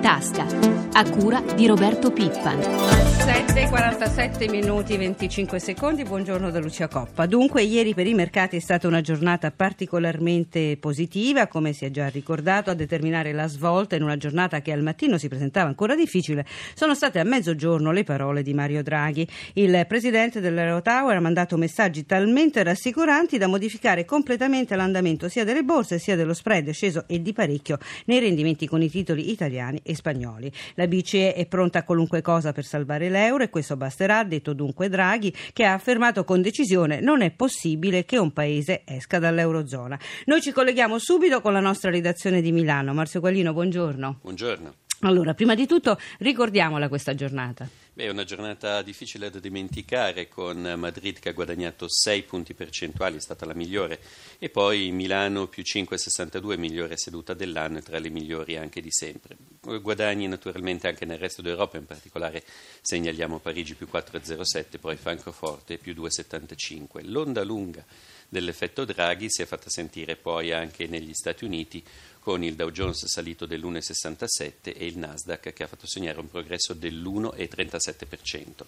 [0.00, 0.46] tasca,
[0.92, 3.08] a cura di Roberto Pippan.
[3.20, 6.04] 7:47 minuti 25 secondi.
[6.04, 7.26] Buongiorno da Lucia Coppa.
[7.26, 12.08] Dunque, ieri per i mercati è stata una giornata particolarmente positiva, come si è già
[12.08, 16.46] ricordato, a determinare la svolta in una giornata che al mattino si presentava ancora difficile.
[16.74, 19.28] Sono state a mezzogiorno le parole di Mario Draghi.
[19.52, 25.98] Il presidente dell'Eurotower ha mandato messaggi talmente rassicuranti da modificare completamente l'andamento sia delle borse
[25.98, 30.50] sia dello spread sceso e di parecchio nei rendimenti con i titoli italiani e spagnoli.
[30.74, 34.54] La BCE è pronta a qualunque cosa per salvare l'euro e questo basterà, ha detto
[34.54, 39.98] dunque Draghi, che ha affermato con decisione non è possibile che un paese esca dall'eurozona.
[40.24, 42.94] Noi ci colleghiamo subito con la nostra redazione di Milano.
[42.94, 44.18] Marzio Quaglino, buongiorno.
[44.22, 44.74] Buongiorno.
[45.02, 47.66] Allora, prima di tutto ricordiamola questa giornata.
[48.00, 53.20] È una giornata difficile da dimenticare con Madrid che ha guadagnato 6 punti percentuali, è
[53.20, 54.00] stata la migliore,
[54.38, 59.36] e poi Milano più 5,62, migliore seduta dell'anno e tra le migliori anche di sempre.
[59.82, 62.42] Guadagni naturalmente anche nel resto d'Europa, in particolare
[62.80, 67.02] segnaliamo Parigi più 4,07, poi Francoforte più 2,75.
[67.02, 67.84] L'onda lunga
[68.30, 71.84] dell'effetto Draghi si è fatta sentire poi anche negli Stati Uniti
[72.20, 76.74] con il Dow Jones salito dell'1,67 e il Nasdaq che ha fatto segnare un progresso
[76.74, 78.64] dell'1,37%.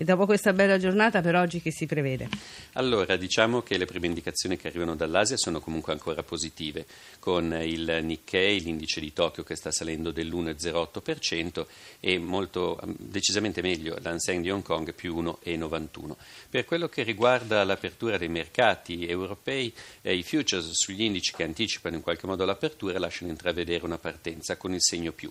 [0.00, 2.28] E dopo questa bella giornata per oggi che si prevede?
[2.74, 6.86] Allora, diciamo che le prime indicazioni che arrivano dall'Asia sono comunque ancora positive,
[7.18, 11.66] con il Nikkei, l'indice di Tokyo che sta salendo dell'1,08%
[11.98, 16.14] e molto, decisamente meglio l'Anseng di Hong Kong più 1,91%.
[16.48, 21.96] Per quello che riguarda l'apertura dei mercati europei, eh, i futures sugli indici che anticipano
[21.96, 25.28] in qualche modo l'apertura lasciano intravedere una partenza con il segno più.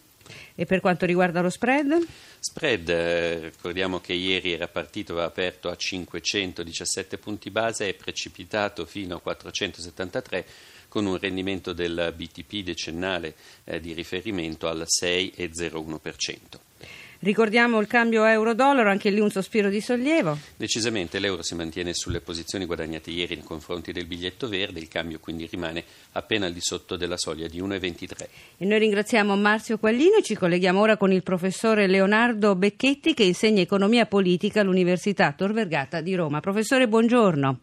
[0.56, 2.06] E per quanto riguarda lo spread?
[2.40, 8.86] Spread, eh, ricordiamo che ieri era partito, aveva aperto a 517 punti base è precipitato
[8.86, 10.46] fino a 473
[10.88, 16.67] con un rendimento del BTP decennale eh, di riferimento al 6,01%.
[17.20, 20.38] Ricordiamo il cambio euro-dollaro, anche lì un sospiro di sollievo.
[20.56, 25.20] Decisamente l'euro si mantiene sulle posizioni guadagnate ieri nei confronti del biglietto verde, il cambio
[25.20, 28.28] quindi rimane appena al di sotto della soglia di 1,23.
[28.58, 33.24] E noi ringraziamo Marzio Quaglino e ci colleghiamo ora con il professore Leonardo Becchetti che
[33.24, 36.40] insegna economia politica all'Università Tor Vergata di Roma.
[36.40, 37.60] Professore, buongiorno.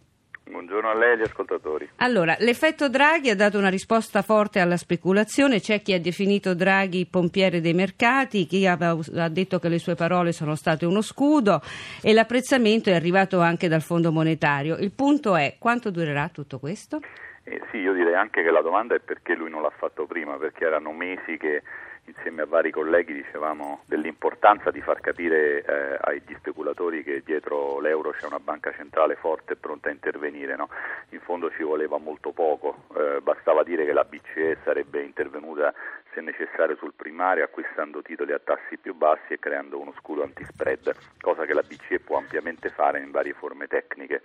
[0.47, 1.89] Buongiorno a lei e agli ascoltatori.
[1.97, 7.07] Allora, l'effetto Draghi ha dato una risposta forte alla speculazione, c'è chi ha definito Draghi
[7.07, 11.63] pompiere dei mercati, chi ha, ha detto che le sue parole sono state uno scudo
[12.03, 14.77] e l'apprezzamento è arrivato anche dal Fondo Monetario.
[14.77, 17.01] Il punto è quanto durerà tutto questo?
[17.45, 20.37] Eh sì, io direi anche che la domanda è perché lui non l'ha fatto prima,
[20.37, 21.63] perché erano mesi che
[22.07, 28.11] insieme a vari colleghi dicevamo dell'importanza di far capire eh, agli speculatori che dietro l'euro
[28.11, 30.57] c'è una banca centrale forte e pronta a intervenire.
[30.57, 30.69] No?
[31.11, 35.73] In fondo ci voleva molto poco, eh, bastava dire che la BCE sarebbe intervenuta
[36.13, 40.95] se necessario sul primario acquistando titoli a tassi più bassi e creando uno scudo antispread,
[41.21, 44.23] cosa che la BCE può ampiamente fare in varie forme tecniche.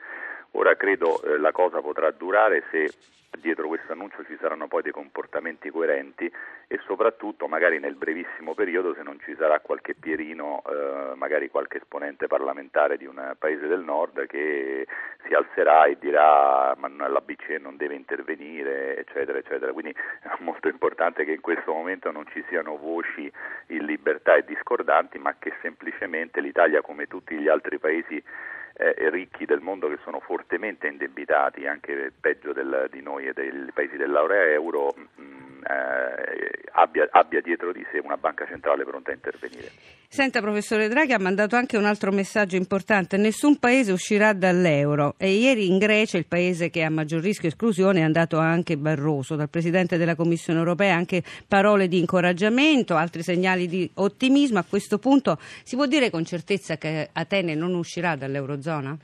[0.51, 2.91] Ora credo eh, la cosa potrà durare se
[3.39, 6.31] dietro questo annuncio ci saranno poi dei comportamenti coerenti
[6.67, 11.77] e soprattutto magari nel brevissimo periodo se non ci sarà qualche Pierino, eh, magari qualche
[11.77, 14.87] esponente parlamentare di un paese del nord che
[15.25, 19.71] si alzerà e dirà ma la BCE non deve intervenire eccetera eccetera.
[19.71, 23.31] Quindi è molto importante che in questo momento non ci siano voci
[23.67, 28.21] in libertà e discordanti ma che semplicemente l'Italia come tutti gli altri paesi
[28.79, 33.51] eh, ricchi del mondo che sono fortemente indebitati, anche peggio del, di noi e dei
[33.73, 39.11] paesi dell'area euro, mh, mm, eh, abbia, abbia, dietro di sé una banca centrale pronta
[39.11, 39.71] a intervenire.
[40.07, 45.15] Senta, professore Draghi ha mandato anche un altro messaggio importante: nessun paese uscirà dall'euro.
[45.17, 49.35] E ieri in Grecia, il paese che ha maggior rischio esclusione, è andato anche Barroso,
[49.35, 54.59] dal presidente della Commissione europea, anche parole di incoraggiamento, altri segnali di ottimismo.
[54.59, 58.97] A questo punto si può dire con certezza che Atene non uscirà dall'eurozona?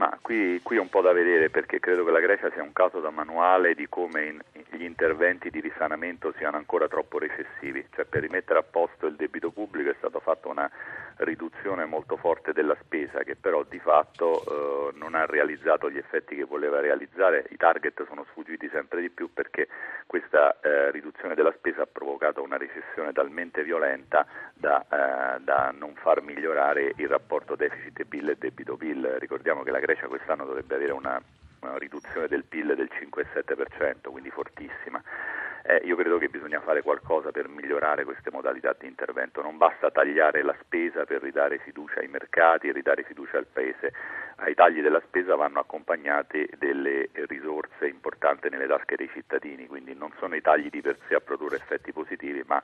[0.00, 2.72] Ma qui, qui, è un po' da vedere perché credo che la Grecia sia un
[2.72, 4.40] caso da manuale di come in,
[4.70, 9.50] gli interventi di risanamento siano ancora troppo recessivi, cioè per rimettere a posto il debito
[9.50, 10.70] pubblico è stata fatta una
[11.24, 16.34] riduzione molto forte della spesa che però di fatto eh, non ha realizzato gli effetti
[16.36, 19.68] che voleva realizzare, i target sono sfuggiti sempre di più perché
[20.06, 25.94] questa eh, riduzione della spesa ha provocato una recessione talmente violenta da, eh, da non
[25.94, 29.16] far migliorare il rapporto deficit-PIL e debito-PIL.
[29.18, 31.20] Ricordiamo che la Grecia quest'anno dovrebbe avere una,
[31.60, 35.02] una riduzione del PIL del 5,7%, quindi fortissima.
[35.62, 39.90] Eh, io credo che bisogna fare qualcosa per migliorare queste modalità di intervento, non basta
[39.90, 43.92] tagliare la spesa per ridare fiducia ai mercati ridare fiducia al Paese,
[44.36, 50.12] ai tagli della spesa vanno accompagnate delle risorse importanti nelle tasche dei cittadini, quindi non
[50.18, 52.62] sono i tagli di per sé a produrre effetti positivi, ma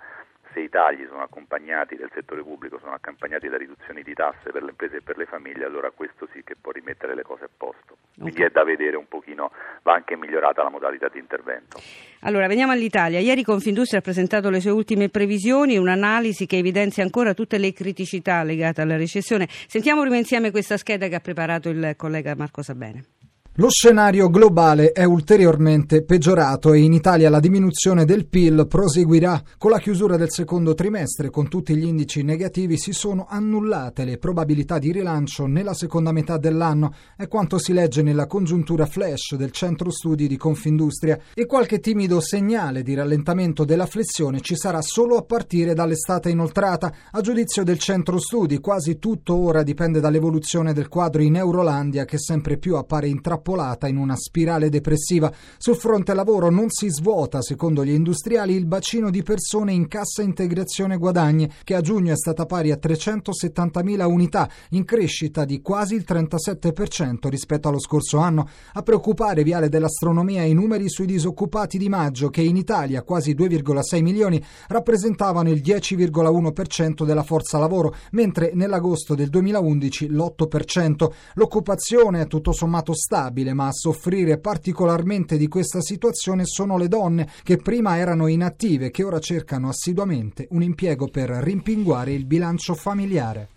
[0.57, 4.63] se i tagli sono accompagnati del settore pubblico, sono accompagnati da riduzioni di tasse per
[4.63, 7.51] le imprese e per le famiglie, allora questo sì che può rimettere le cose a
[7.55, 7.99] posto.
[8.15, 8.47] Quindi okay.
[8.47, 11.79] è da vedere un pochino, va anche migliorata la modalità di intervento.
[12.21, 13.19] Allora, veniamo all'Italia.
[13.19, 18.43] Ieri Confindustria ha presentato le sue ultime previsioni, un'analisi che evidenzia ancora tutte le criticità
[18.43, 19.47] legate alla recessione.
[19.49, 23.16] Sentiamo prima insieme questa scheda che ha preparato il collega Marco Sabene.
[23.59, 29.43] Lo scenario globale è ulteriormente peggiorato e in Italia la diminuzione del PIL proseguirà.
[29.57, 34.19] Con la chiusura del secondo trimestre, con tutti gli indici negativi, si sono annullate le
[34.19, 39.53] probabilità di rilancio nella seconda metà dell'anno, è quanto si legge nella congiuntura flash del
[39.53, 45.17] centro studi di Confindustria e qualche timido segnale di rallentamento della flessione ci sarà solo
[45.17, 46.93] a partire dall'estate inoltrata.
[47.11, 52.19] A giudizio del centro studi, quasi tutto ora dipende dall'evoluzione del quadro in Eurolandia che
[52.19, 55.33] sempre più appare intrappolato intrappolata in una spirale depressiva.
[55.57, 60.23] Sul fronte lavoro non si svuota, secondo gli industriali, il bacino di persone in cassa
[60.23, 65.95] integrazione guadagni, che a giugno è stata pari a 370.000 unità, in crescita di quasi
[65.95, 68.49] il 37% rispetto allo scorso anno.
[68.73, 74.03] A preoccupare Viale dell'Astronomia i numeri sui disoccupati di maggio, che in Italia, quasi 2,6
[74.03, 81.13] milioni, rappresentavano il 10,1% della forza lavoro, mentre nell'agosto del 2011 l'8%.
[81.35, 86.89] L'occupazione è tutto sommato stabile vulnerabile, ma a soffrire particolarmente di questa situazione sono le
[86.89, 92.75] donne che prima erano inattive, che ora cercano assiduamente un impiego per rimpinguare il bilancio
[92.75, 93.49] familiare.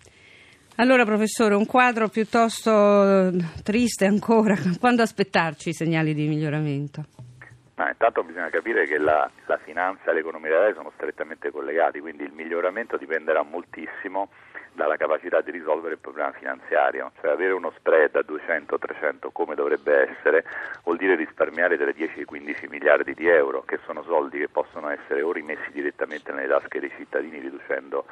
[0.76, 2.70] Allora, professore, un quadro piuttosto
[3.28, 3.32] eh,
[3.62, 4.54] triste ancora.
[4.78, 7.04] Quando aspettarci i segnali di miglioramento?
[7.74, 12.24] No, intanto bisogna capire che la, la finanza e l'economia reale sono strettamente collegati, quindi
[12.24, 14.28] il miglioramento dipenderà moltissimo
[14.72, 20.10] dalla capacità di risolvere il problema finanziario, cioè avere uno spread a 200-300 come dovrebbe
[20.10, 20.44] essere
[20.84, 24.88] vuol dire risparmiare tra 10 e 15 miliardi di euro, che sono soldi che possono
[24.88, 28.04] essere o rimessi direttamente nelle tasche dei cittadini riducendo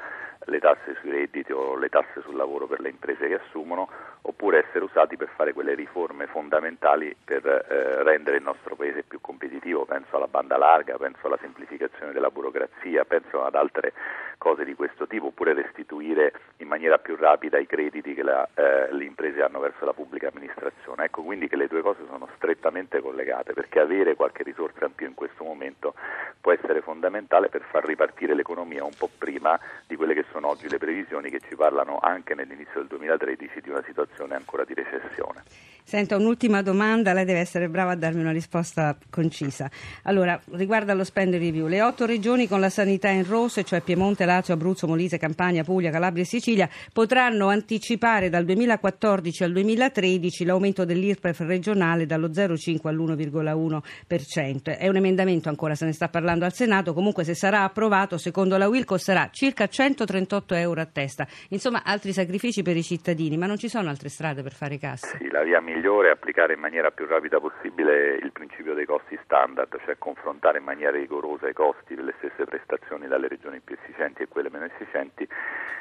[0.45, 3.89] le tasse sui redditi o le tasse sul lavoro per le imprese che assumono,
[4.23, 9.21] oppure essere usati per fare quelle riforme fondamentali per eh, rendere il nostro paese più
[9.21, 13.93] competitivo, penso alla banda larga, penso alla semplificazione della burocrazia, penso ad altre
[14.39, 18.93] cose di questo tipo, oppure restituire in maniera più rapida i crediti che la, eh,
[18.93, 21.05] le imprese hanno verso la pubblica amministrazione.
[21.05, 25.07] Ecco quindi che le due cose sono strettamente collegate, perché avere qualche risorsa in più
[25.07, 25.95] in questo momento
[26.41, 30.69] può essere fondamentale per far ripartire l'economia un po' prima di quelle che sono oggi
[30.69, 35.43] le previsioni che ci parlano anche nell'inizio del 2013 di una situazione ancora di recessione.
[35.89, 39.71] Senta, un'ultima domanda, lei deve essere brava a darmi una risposta concisa.
[40.03, 44.27] Allora, riguardo allo spend review, le otto regioni con la sanità in rosso, cioè Piemonte,
[44.27, 50.85] Lazio, Abruzzo, Molise, Campania, Puglia, Calabria e Sicilia, potranno anticipare dal 2014 al 2013 l'aumento
[50.85, 54.77] dell'IRPEF regionale dallo 0,5 all'1,1%.
[54.77, 58.59] È un emendamento ancora, se ne sta parlando al Senato, comunque se sarà approvato, secondo
[58.59, 61.27] la UIL costerà circa 138 euro a testa.
[61.49, 65.17] Insomma, altri sacrifici per i cittadini, ma non ci sono altre strade per fare cassa.
[65.17, 69.17] Sì, la via migliore è applicare in maniera più rapida possibile il principio dei costi
[69.23, 74.23] standard, cioè confrontare in maniera rigorosa i costi delle stesse prestazioni dalle regioni più efficienti
[74.23, 75.27] e quelle meno efficienti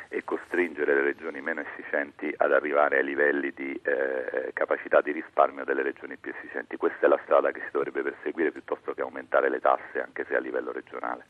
[0.09, 5.65] e costringere le regioni meno efficienti ad arrivare ai livelli di eh, capacità di risparmio
[5.65, 6.77] delle regioni più efficienti.
[6.77, 10.35] Questa è la strada che si dovrebbe perseguire piuttosto che aumentare le tasse, anche se
[10.35, 11.25] a livello regionale.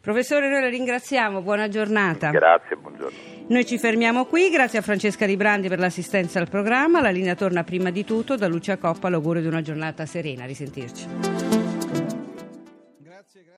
[0.00, 2.30] Professore, noi la ringraziamo, buona giornata.
[2.30, 3.18] Grazie, buongiorno.
[3.48, 7.00] Noi ci fermiamo qui, grazie a Francesca Librandi per l'assistenza al programma.
[7.00, 10.42] La linea torna prima di tutto da Lucia Coppa, l'augurio di una giornata serena.
[10.42, 11.39] A risentirci.